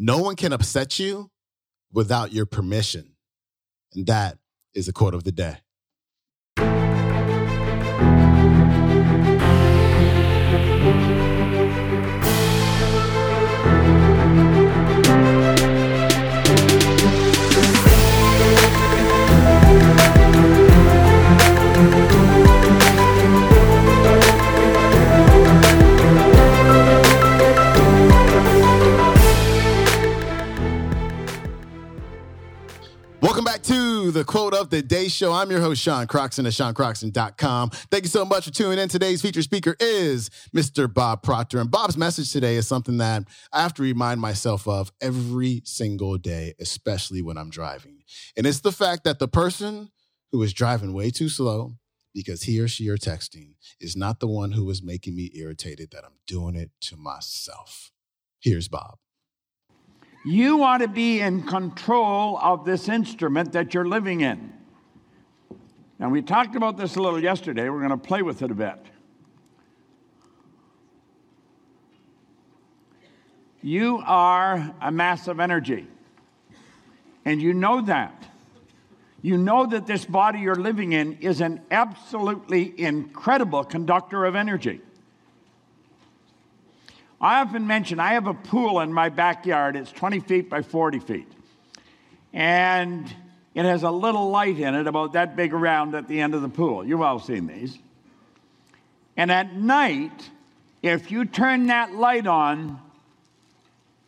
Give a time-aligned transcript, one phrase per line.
[0.00, 1.30] No one can upset you
[1.92, 3.16] without your permission.
[3.94, 4.38] And that
[4.72, 5.58] is a quote of the day.
[34.58, 35.32] Of the Day Show.
[35.32, 37.70] I'm your host, Sean Croxton at SeanCroxton.com.
[37.70, 38.88] Thank you so much for tuning in.
[38.88, 40.92] Today's featured speaker is Mr.
[40.92, 41.60] Bob Proctor.
[41.60, 46.18] And Bob's message today is something that I have to remind myself of every single
[46.18, 48.02] day, especially when I'm driving.
[48.36, 49.90] And it's the fact that the person
[50.32, 51.76] who is driving way too slow
[52.12, 55.92] because he or she are texting is not the one who is making me irritated,
[55.92, 57.92] that I'm doing it to myself.
[58.40, 58.98] Here's Bob.
[60.24, 64.52] You want to be in control of this instrument that you're living in.
[66.00, 67.68] And we talked about this a little yesterday.
[67.68, 68.78] We're going to play with it a bit.
[73.60, 75.86] You are a mass of energy.
[77.24, 78.28] And you know that.
[79.20, 84.80] You know that this body you're living in is an absolutely incredible conductor of energy.
[87.20, 89.74] I often mention I have a pool in my backyard.
[89.76, 91.30] It's 20 feet by 40 feet.
[92.32, 93.12] And
[93.54, 96.42] it has a little light in it, about that big around at the end of
[96.42, 96.86] the pool.
[96.86, 97.76] You've all seen these.
[99.16, 100.30] And at night,
[100.80, 102.80] if you turn that light on,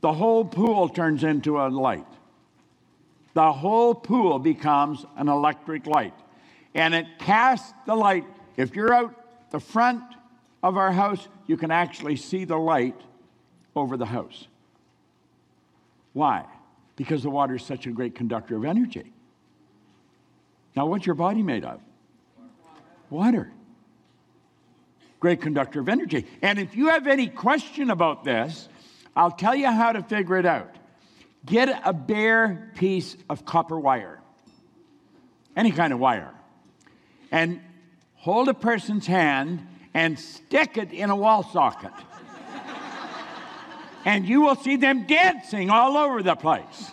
[0.00, 2.06] the whole pool turns into a light.
[3.34, 6.14] The whole pool becomes an electric light.
[6.74, 8.24] And it casts the light.
[8.56, 9.14] If you're out
[9.52, 10.02] the front
[10.62, 13.00] of our house, you can actually see the light
[13.74, 14.46] over the house.
[16.12, 16.44] Why?
[16.96, 19.12] Because the water is such a great conductor of energy.
[20.74, 21.80] Now, what's your body made of?
[23.10, 23.52] Water.
[25.20, 26.26] Great conductor of energy.
[26.42, 28.68] And if you have any question about this,
[29.14, 30.74] I'll tell you how to figure it out.
[31.44, 34.20] Get a bare piece of copper wire,
[35.54, 36.34] any kind of wire,
[37.30, 37.60] and
[38.14, 41.90] hold a person's hand and stick it in a wall socket.
[44.04, 46.90] and you will see them dancing all over the place.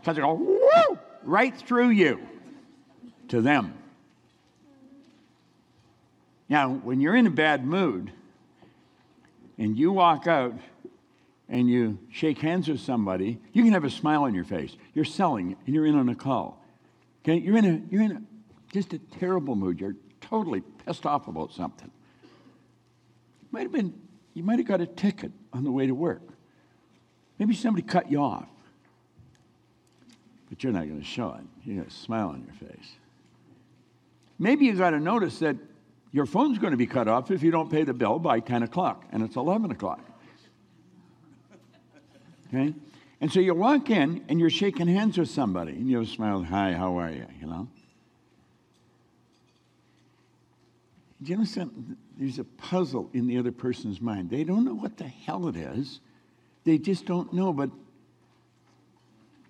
[0.00, 2.20] Because they go, woo, right through you
[3.26, 3.74] to them.
[6.48, 8.12] Now, when you're in a bad mood
[9.58, 10.54] and you walk out
[11.48, 14.76] and you shake hands with somebody, you can have a smile on your face.
[14.94, 16.64] You're selling and you're in on a call.
[17.24, 17.38] Okay?
[17.38, 18.22] You're in a, you're in a,
[18.72, 19.80] just a terrible mood.
[19.80, 19.96] You're
[20.28, 21.90] totally pissed off about something.
[22.22, 23.94] You Might have been,
[24.34, 26.22] you might have got a ticket on the way to work.
[27.38, 28.48] Maybe somebody cut you off.
[30.48, 31.44] But you're not going to show it.
[31.64, 32.92] You got a smile on your face.
[34.38, 35.56] Maybe you got to notice that
[36.12, 38.62] your phone's going to be cut off if you don't pay the bill by 10
[38.62, 40.00] o'clock, and it's 11 o'clock.
[42.48, 42.74] Okay?
[43.20, 46.72] And so you walk in and you're shaking hands with somebody, and you smile, hi,
[46.72, 47.26] how are you?
[47.40, 47.68] You know?
[51.22, 51.96] Do you know something?
[52.16, 54.30] There's a puzzle in the other person's mind.
[54.30, 56.00] They don't know what the hell it is.
[56.64, 57.70] They just don't know, but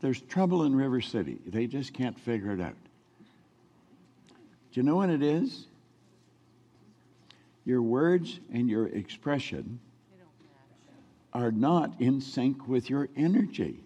[0.00, 1.38] there's trouble in River City.
[1.46, 2.76] They just can't figure it out.
[4.72, 5.66] Do you know what it is?
[7.64, 9.80] Your words and your expression
[11.32, 13.80] are not in sync with your energy.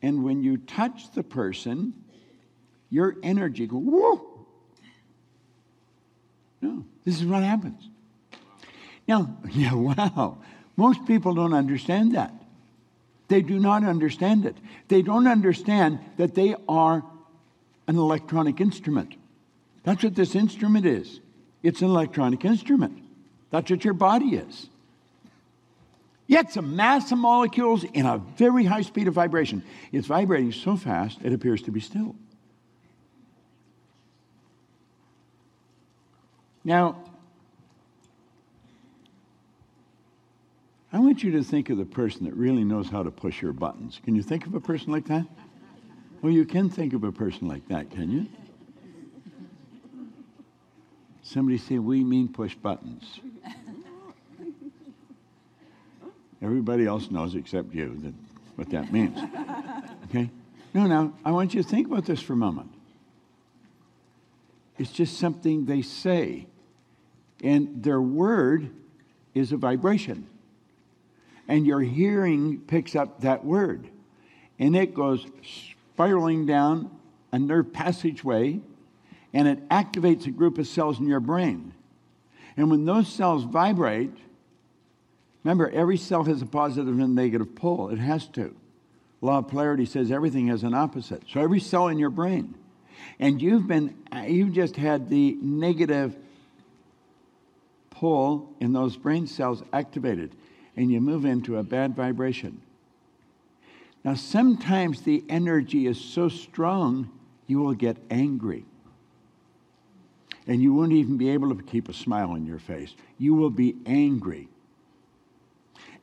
[0.00, 1.92] And when you touch the person,
[2.88, 4.25] your energy goes, whoa,
[6.60, 7.88] no, this is what happens.
[9.06, 10.38] Now, yeah, wow.
[10.76, 12.32] Most people don't understand that.
[13.28, 14.56] They do not understand it.
[14.88, 17.02] They don't understand that they are
[17.88, 19.14] an electronic instrument.
[19.84, 21.20] That's what this instrument is.
[21.62, 23.02] It's an electronic instrument.
[23.50, 24.68] That's what your body is.
[26.28, 29.62] Yet it's a mass of molecules in a very high speed of vibration.
[29.92, 32.16] It's vibrating so fast it appears to be still.
[36.66, 36.96] Now,
[40.92, 43.52] I want you to think of the person that really knows how to push your
[43.52, 44.00] buttons.
[44.04, 45.26] Can you think of a person like that?
[46.22, 48.26] Well, you can think of a person like that, can you?
[51.22, 53.20] Somebody say, We mean push buttons.
[56.42, 58.14] Everybody else knows except you that,
[58.56, 59.16] what that means.
[60.08, 60.30] Okay?
[60.74, 62.72] No, no, I want you to think about this for a moment.
[64.78, 66.48] It's just something they say
[67.46, 68.70] and their word
[69.34, 70.26] is a vibration.
[71.48, 73.88] and your hearing picks up that word.
[74.58, 75.24] And it goes
[75.92, 76.90] spiraling down
[77.30, 78.58] a nerve passageway
[79.32, 81.72] and it activates a group of cells in your brain.
[82.56, 84.10] And when those cells vibrate,
[85.44, 87.90] remember, every cell has a positive and negative pole.
[87.90, 88.56] It has to.
[89.20, 91.22] Law of polarity says everything has an opposite.
[91.32, 92.56] So every cell in your brain.
[93.20, 93.94] And you've been,
[94.26, 96.16] you've just had the negative
[97.96, 100.34] pole in those brain cells activated,
[100.76, 102.60] and you move into a bad vibration.
[104.04, 107.10] Now, sometimes the energy is so strong,
[107.46, 108.64] you will get angry
[110.46, 112.94] and you won't even be able to keep a smile on your face.
[113.18, 114.48] You will be angry.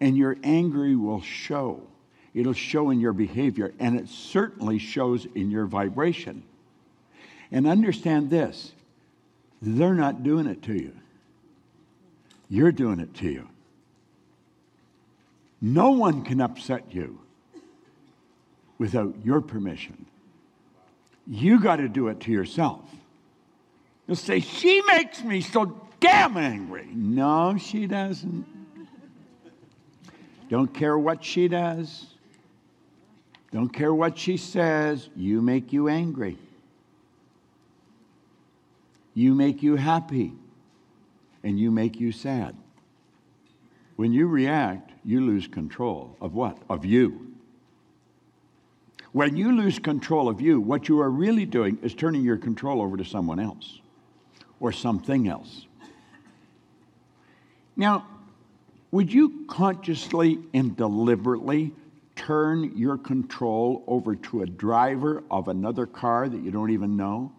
[0.02, 1.82] And your anger will show.
[2.34, 6.44] It'll show in your behavior, and it certainly shows in your vibration.
[7.52, 8.74] And understand this
[9.62, 10.94] they're not doing it to you,
[12.54, 13.50] you're doing it to you.
[15.60, 17.20] No one can upset you
[18.78, 20.06] without your permission.
[21.26, 22.82] You got to do it to yourself.
[24.06, 26.88] You'll say, She makes me so damn angry.
[26.94, 28.46] No, she doesn't.
[30.48, 32.06] Don't care what she does.
[33.52, 35.10] Don't care what she says.
[35.16, 36.38] You make you angry.
[39.16, 40.34] You make you happy.
[41.44, 42.56] And you make you sad.
[43.96, 46.58] When you react, you lose control of what?
[46.70, 47.34] Of you.
[49.12, 52.82] When you lose control of you, what you are really doing is turning your control
[52.82, 53.80] over to someone else
[54.60, 55.68] or something else.
[57.76, 58.08] Now,
[58.92, 61.74] would you consciously and deliberately
[62.16, 67.32] turn your control over to a driver of another car that you don't even know?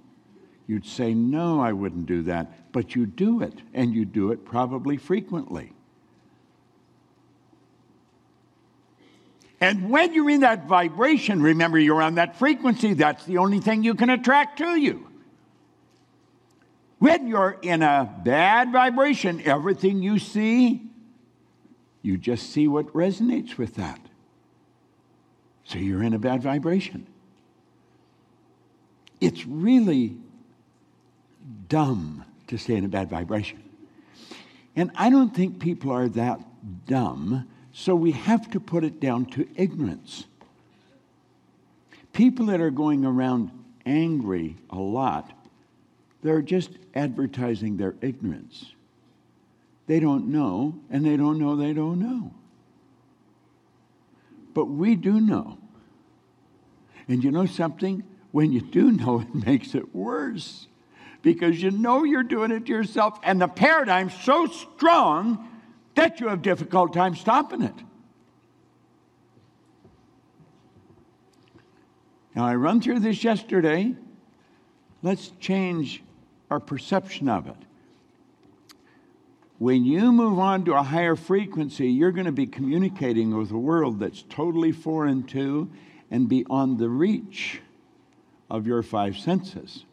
[0.66, 2.72] You'd say, No, I wouldn't do that.
[2.72, 5.72] But you do it, and you do it probably frequently.
[9.61, 13.82] And when you're in that vibration, remember you're on that frequency, that's the only thing
[13.82, 15.08] you can attract to you.
[16.99, 20.82] When you're in a bad vibration, everything you see,
[22.02, 24.00] you just see what resonates with that.
[25.64, 27.06] So you're in a bad vibration.
[29.20, 30.19] It's really
[31.69, 33.62] dumb to stay in a bad vibration.
[34.76, 36.41] And I don't think people are that
[36.87, 40.25] dumb, so we have to put it down to ignorance.
[42.12, 43.50] People that are going around
[43.87, 45.32] angry a lot
[46.25, 48.73] they're just advertising their ignorance.
[49.87, 52.32] They don't know, and they don't know they don't know.
[54.55, 55.58] But we do know.
[57.06, 58.02] And you know something?
[58.32, 60.67] When you do know, it makes it worse
[61.25, 65.49] because you know you're doing it to yourself, and the paradigm's so strong
[65.94, 67.75] that you have difficult time stopping it.
[72.35, 73.94] Now, I run through this yesterday.
[75.03, 76.03] Let's change
[76.50, 77.56] our perception of it.
[79.59, 83.59] When you move on to a higher frequency, you're going to be communicating with a
[83.59, 85.70] world that's totally foreign to
[86.11, 87.62] and beyond the reach
[88.50, 89.87] of your five senses.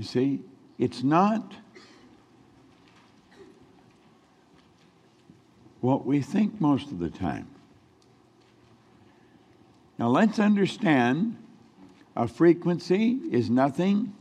[0.00, 0.40] You see,
[0.78, 1.52] it's not
[5.82, 7.46] what we think most of the time.
[9.98, 11.36] Now let's understand
[12.16, 14.14] a frequency is nothing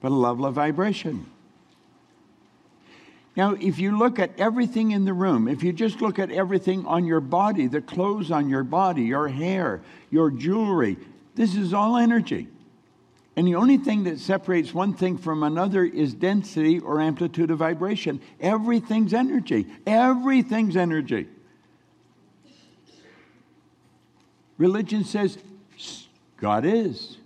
[0.00, 1.26] but a level of vibration.
[3.36, 6.86] Now, if you look at everything in the room, if you just look at everything
[6.86, 10.96] on your body, the clothes on your body, your hair, your jewelry,
[11.34, 12.48] this is all energy.
[13.40, 17.56] And the only thing that separates one thing from another is density or amplitude of
[17.56, 18.20] vibration.
[18.38, 19.66] Everything's energy.
[19.86, 21.26] Everything's energy.
[24.58, 25.38] Religion says
[26.36, 27.16] God is.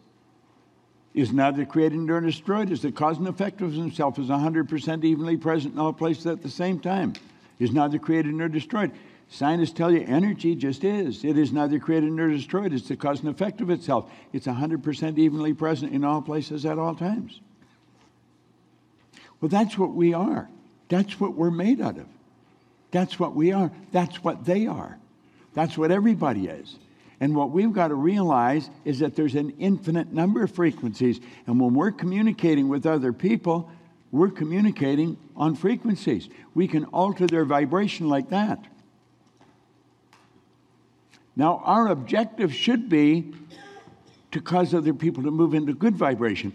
[1.15, 5.37] Is neither created nor destroyed, is the cause and effect of himself, is 100% evenly
[5.37, 7.15] present in all places at the same time.
[7.59, 8.93] Is neither created nor destroyed.
[9.29, 11.25] Scientists tell you energy just is.
[11.25, 12.73] It is neither created nor destroyed.
[12.73, 14.11] It's the cause and effect of itself.
[14.33, 17.41] It's 100% evenly present in all places at all times.
[19.41, 20.49] Well, that's what we are.
[20.89, 22.07] That's what we're made out of.
[22.91, 23.73] That's what we are.
[23.91, 24.99] That's what they are.
[25.55, 26.77] That's what everybody is.
[27.21, 31.21] And what we've got to realize is that there's an infinite number of frequencies.
[31.47, 33.71] And when we're communicating with other people,
[34.13, 36.29] we're communicating on frequencies.
[36.55, 38.65] We can alter their vibration like that.
[41.37, 43.33] Now, our objective should be
[44.31, 46.53] to cause other people to move into good vibration.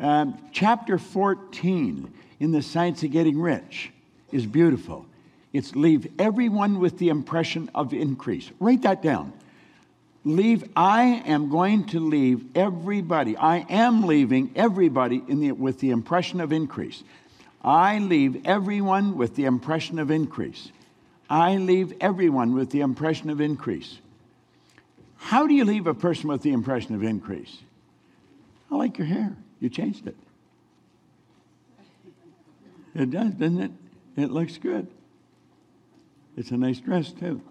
[0.00, 3.90] Um, chapter 14 in the science of getting rich
[4.32, 5.06] is beautiful.
[5.52, 8.50] It's leave everyone with the impression of increase.
[8.60, 9.32] Write that down.
[10.24, 16.40] Leave, I am going to leave everybody, I am leaving everybody the, with the impression
[16.40, 17.02] of increase.
[17.62, 20.70] I leave everyone with the impression of increase.
[21.30, 23.98] I leave everyone with the impression of increase.
[25.18, 27.58] How do you leave a person with the impression of increase?
[28.70, 29.36] I like your hair.
[29.60, 30.16] You changed it.
[32.94, 33.70] It does, doesn't it?
[34.16, 34.88] It looks good.
[36.36, 37.42] It's a nice dress, too.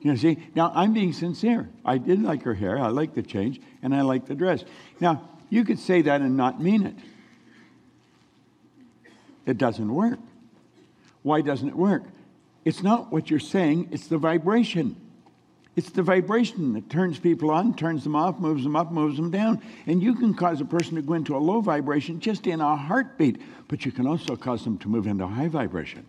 [0.00, 1.68] You see, now I'm being sincere.
[1.84, 4.62] I did like her hair, I like the change, and I like the dress.
[5.00, 6.94] Now, you could say that and not mean it.
[9.46, 10.18] It doesn't work.
[11.22, 12.02] Why doesn't it work?
[12.66, 14.96] It's not what you're saying, it's the vibration.
[15.76, 19.30] It's the vibration that turns people on, turns them off, moves them up, moves them
[19.30, 19.60] down.
[19.86, 22.76] And you can cause a person to go into a low vibration just in a
[22.76, 26.06] heartbeat, but you can also cause them to move into a high vibration.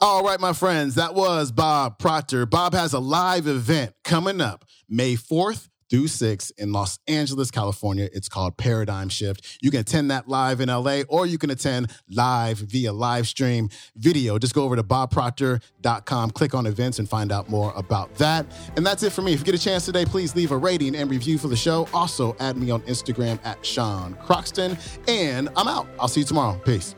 [0.00, 2.44] All right, my friends, that was Bob Proctor.
[2.44, 8.08] Bob has a live event coming up May 4th through 6 in Los Angeles, California.
[8.12, 9.58] It's called Paradigm Shift.
[9.60, 13.68] You can attend that live in LA or you can attend live via live stream
[13.96, 14.38] video.
[14.38, 18.46] Just go over to bobproctor.com, click on events, and find out more about that.
[18.76, 19.32] And that's it for me.
[19.32, 21.88] If you get a chance today, please leave a rating and review for the show.
[21.92, 24.76] Also, add me on Instagram at Sean Croxton.
[25.08, 25.86] And I'm out.
[25.98, 26.60] I'll see you tomorrow.
[26.64, 26.94] Peace.